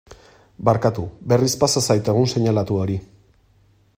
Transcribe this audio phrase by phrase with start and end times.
[0.69, 1.03] Barkatu,
[1.33, 2.99] berriz pasa zait egun seinalatu hori.